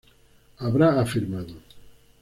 [0.57, 1.53] habrá afirmado